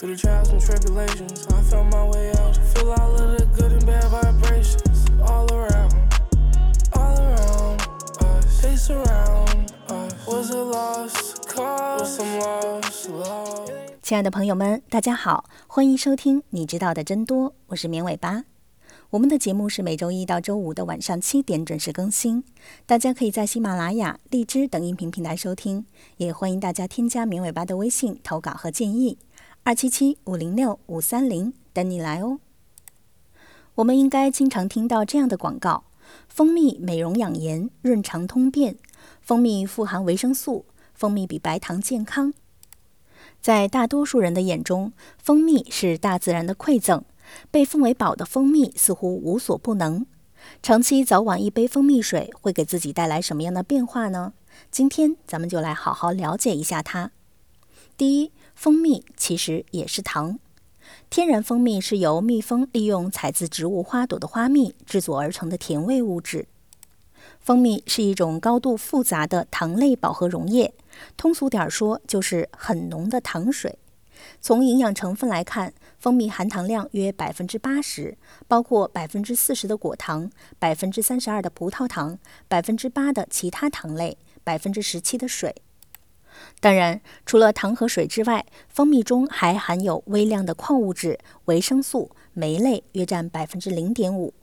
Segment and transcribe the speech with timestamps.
[0.00, 2.56] Through the trials and tribulations, I found my way out.
[2.72, 5.92] Feel all of the good and bad vibrations all around,
[6.94, 7.82] all around
[8.22, 8.62] us.
[8.62, 10.26] They surround us.
[10.26, 13.70] Was a lost cause, was some lost love.
[14.00, 18.44] 亲爱的朋友们，大家好，欢迎收听《你知道的真多》，我是绵尾巴。
[19.10, 22.44] 我们的节目是每周一到周五的晚上七点准时更新，
[22.86, 25.84] 大家可以在喜马拉雅、荔枝等音频平台收听，
[26.16, 29.18] 也欢迎大家添加绵尾巴的微信投稿和建议，
[29.62, 32.38] 二七七五零六五三零等你来哦。
[33.76, 35.84] 我们应该经常听到这样的广告：
[36.28, 38.76] 蜂蜜美容养颜、润肠通便，
[39.20, 42.32] 蜂蜜富含维生素，蜂蜜比白糖健康。
[43.40, 47.04] 在大多数人的眼中，蜂蜜是大自然的馈赠。
[47.48, 50.04] 被奉为宝的蜂蜜似乎无所不能。
[50.62, 54.32] 长期早晚一杯蜂蜜水会给自己带来什么样的变化呢？
[54.68, 57.12] 今天咱们就来好好了解一下它。
[57.96, 60.38] 第一，蜂蜜其实也是糖。
[61.08, 66.46] 天然蜂蜜是由蜜蜂利用采自植物花朵的花蜜制作而成的甜味物质。
[67.38, 70.74] 蜂蜜是一种高度复杂的糖类饱和溶液，
[71.16, 73.78] 通俗点说就是很浓的糖水。
[74.42, 85.62] 从营养成分来看，蜂蜜含糖量约百分之八十，包括百分之四十的果糖、百分之三十二的葡萄糖、百分之八的其他糖类、百分之十七的水。
[86.60, 94.34] 当然，除了糖和水之外，蜂蜜中还含有微量的矿物质、维生素、酶类，约占百分之零点五。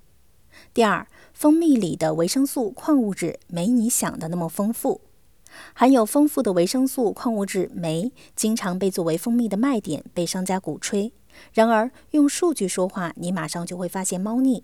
[0.74, 5.02] 第二，蜂蜜里的维生素、矿物质没你想的那么丰富。
[5.74, 11.12] 含有丰富的维生素、矿物质酶，经常被作为蜂蜜的卖点，被商家鼓吹。
[11.54, 14.64] 然而，用数据说话，你马上就会发现猫腻。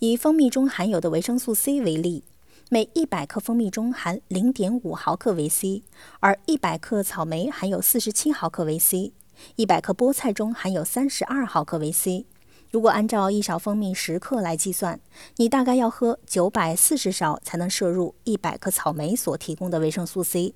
[0.00, 2.24] 以蜂蜜中含有的维生素 C 为例，
[2.70, 5.82] 每100克蜂蜜中含0.5毫克维 C，
[6.20, 12.26] 而100克草莓含有47毫克维 C，100 克菠菜中含有32毫克维 C。
[12.70, 15.00] 如果按照一勺蜂蜜十克来计算，
[15.36, 20.54] 你大概要喝940勺才能摄入100克草莓所提供的维生素 C。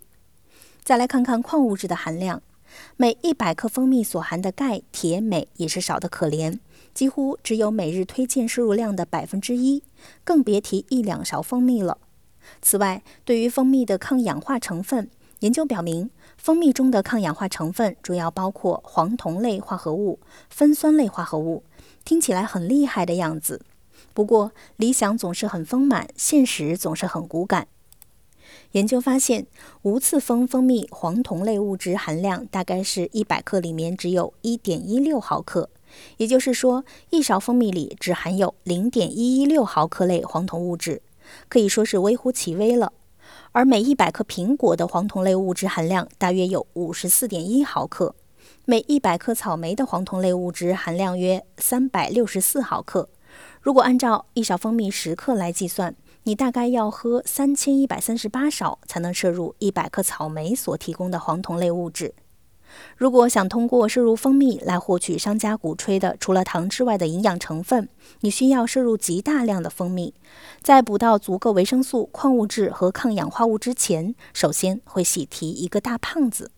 [0.84, 2.42] 再来看看矿物质的含量。
[2.96, 6.58] 每一百克蜂蜜所含的钙、铁、镁也是少得可怜，
[6.94, 9.82] 几乎只有每日推荐摄入量的百分之一，
[10.24, 11.98] 更别提一两勺蜂蜜了。
[12.60, 15.08] 此外，对于蜂蜜的抗氧化成分，
[15.40, 20.18] 研究表明，蜂蜜中的抗氧化成分主要包括黄酮类化合物、
[20.50, 21.64] 酚酸类化合物，
[22.04, 23.60] 听起来很厉害的样子。
[24.12, 27.68] 不过，理想总是很丰满，现实总是很骨感。
[28.72, 29.46] 研究发现，
[29.82, 35.68] 无刺蜂蜂蜜黄酮类物质含量大概是一百克里面只有一点一六毫克，
[36.16, 41.02] 也就是说，一勺蜂蜜里只含有零点一一六毫克类黄酮物质，
[41.48, 42.92] 可以说是微乎其微了。
[43.52, 48.14] 而每一百克苹果的黄酮类物质含量大约有五十四点一毫克，
[48.64, 53.08] 每一百克草莓的黄酮类物质含量约三百六十四毫克。
[53.60, 55.94] 如果按照一勺蜂蜜十克来计算，
[56.24, 62.14] 你大概要喝三千一百三十八勺才能摄入一百克草莓所提供的黄酮类物质。
[62.96, 67.88] 如果想通过摄入蜂蜜来获取商家鼓吹的除了糖之外的营养成分，
[68.20, 70.14] 你需要摄入极大量的蜂蜜。
[70.62, 76.52] 在补到足够维生素、矿物质和抗氧化物之前，首先会喜提一个大胖子。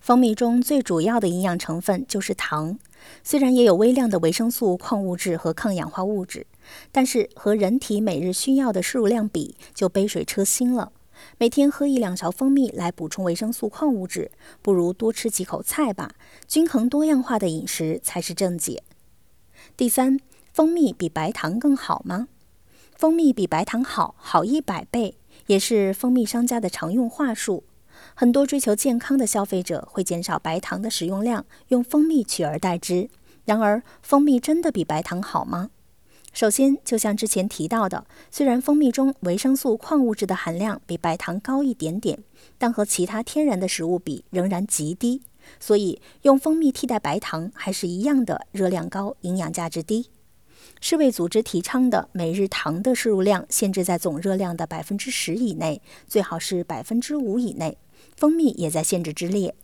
[0.00, 2.78] 蜂蜜中最主要的营养成分就是糖，
[3.22, 6.46] 虽然也有微量的维生素、矿物质和抗氧化物质。
[6.92, 10.92] 但是和人体每日需要的摄入量比，就杯水车薪了。
[11.38, 16.12] 每天喝一两勺蜂蜜来补充维生素、矿物质，不如多吃几口菜吧。
[16.46, 18.82] 均衡多样化的饮食才是正解。
[19.76, 20.20] 第三，
[20.52, 22.28] 蜂蜜比白糖更好吗？
[22.94, 25.16] 蜂蜜比白糖好，好一百倍，
[25.46, 27.64] 也是蜂蜜商家的常用话术。
[28.14, 33.08] 很多追求健康的消费者会减少白糖的使用量，用蜂蜜取而代之。
[33.44, 35.70] 然而，蜂蜜真的比白糖好吗？
[36.34, 42.18] 首先，就像之前提到的，虽然蜂蜜中维生素、矿物质的含量比白糖高一点点，
[42.58, 45.22] 但和其他天然的食物比仍然极低。
[45.58, 50.10] 所以，用蜂蜜替代白糖还是一样的，热量高，营养价值低。
[50.80, 57.78] 世卫组织提倡的每日糖的摄入量限制在总热量的百分之十以内，最好是百分之五以内。
[58.16, 59.54] 蜂蜜也在限制之列。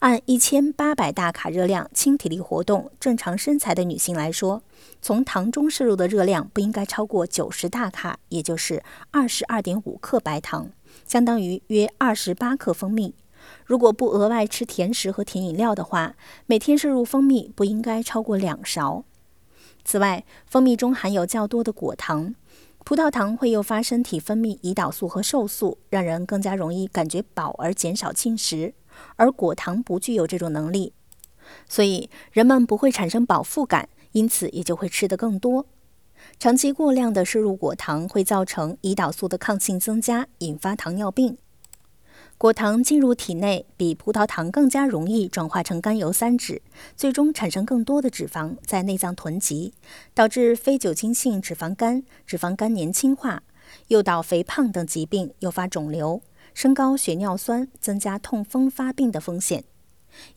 [0.00, 4.62] 按一千八百大卡热量、轻体力活动、正常身材的女性来说，
[5.02, 10.70] 从糖中摄入的热量不应该超过九十大卡，也就是二十二点五克白糖，
[11.06, 13.14] 相当于约二十八克蜂蜜。
[13.64, 19.04] 如果不额外吃甜食和甜饮料的话，每天摄入蜂蜜不应该超过两勺。
[19.84, 22.34] 此外，蜂蜜中含有较多的果糖，
[22.88, 28.72] 葡萄糖会诱发身体分泌胰岛素和瘦素，让人更加容易感觉饱而减少进食。
[29.16, 30.94] 而果糖不具有这种能力，
[31.68, 35.66] 所以人们不会产生饱腹感，因此也就会吃得更多。
[36.38, 41.36] 长期过量的摄入果糖会造成胰岛素的抗性增加，引发糖尿病。
[42.38, 46.60] 果糖进入体内比葡萄糖更加容易转化成甘油三酯，
[46.96, 49.72] 最终产生更多的脂肪在内脏囤积，
[50.14, 53.42] 导致非酒精性脂肪肝、脂肪肝年轻化、
[53.88, 56.22] 诱导肥胖等疾病，诱发肿瘤，
[56.54, 59.64] 升高血尿酸，增加痛风发病的风险。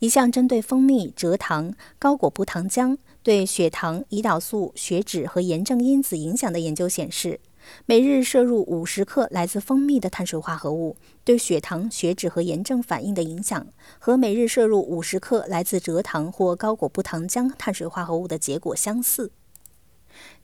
[0.00, 7.38] 一项针对蜂蜜、蔗糖、高果葡糖浆对血糖、胰岛素、血脂和炎症因子影响的研究显示，
[7.86, 13.66] 每日摄入五十克来自蜂蜜的碳水化合物对血糖、血脂和炎症反应的影响，
[13.98, 19.30] 和每日摄入五十克来自蔗糖或高果葡糖浆碳水化合物的结果相似。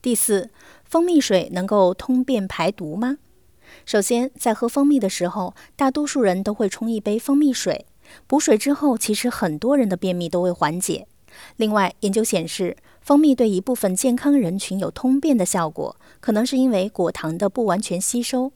[0.01, 0.49] 第四，
[0.83, 3.17] 蜂蜜水能够通便排毒吗？
[3.85, 7.85] 首先，在喝蜂蜜的时候，大多数人都会冲一杯蜂蜜水。
[8.25, 11.07] 补水之后，其实很多人的便秘都会缓解。
[11.57, 18.51] 另外，研究显示，蜂蜜对一部分健康人群有通便的效果，可能是因为果糖的不完全吸收。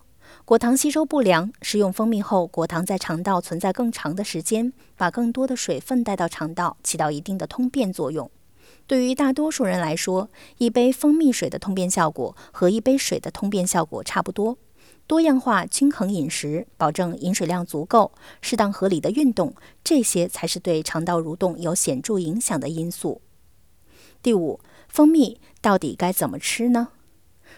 [0.45, 8.29] 果糖吸收不良，食用蜂蜜后，果糖在肠道存在更长的时间，把更多的水分带到肠道，起到一定的通便作用。
[8.85, 14.57] 对于大多数人来说，一杯蜂蜜水的通便效果和一杯水的通便效果差不多。
[15.07, 18.11] 多样化、均衡饮食，保证饮水量足够，
[18.41, 19.53] 适当合理的运动，
[19.83, 23.21] 这些才是对肠道蠕动有显著影响的因素。
[24.23, 26.87] 第五，蜂蜜到底该怎么吃呢？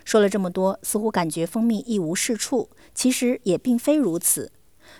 [0.03, 4.51] 说了这么多，似乎感觉蜂蜜一无是处，其实也并非如此。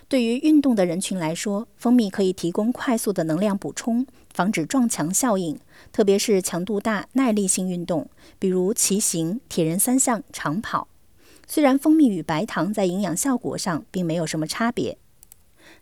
[0.08, 5.58] 对于运动的人群来说，蜂蜜可以提供快速的能量补充，防止撞墙效应，
[5.90, 8.08] 特别是强度大、耐力性运动，
[8.38, 10.86] 比如骑行、铁人三项、长跑。
[11.48, 14.98] 虽然蜂蜜与白糖在营养效果上并没有什么差别，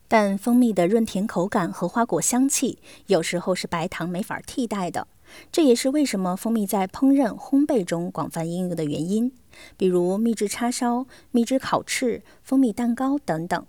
[0.09, 2.79] 但蜂蜜的润甜口感和花果香气
[3.09, 5.09] 有时候是白糖没法替代的。
[5.51, 9.33] 这也是为什么蜂蜜在烹饪、烘焙中广泛应用的原因，
[9.77, 13.67] 比如蜜汁叉烧、蜜汁烤翅、蜂蜜蛋糕等等。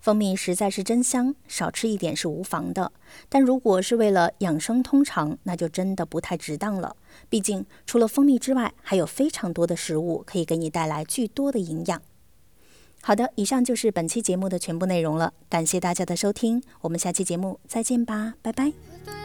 [0.00, 2.92] 蜂蜜实在是真香，少吃一点是无妨的。
[3.30, 6.94] 但如果是为了养生通肠，那就真的不太值当了。
[7.30, 12.02] 毕竟除了蜂蜜之外，还有非常多的食物可以给你带来巨多的营养。
[13.00, 19.23] 好的，以上就是本期节目的全部内容了，感谢大家的收听，我们下期节目再见吧，拜拜。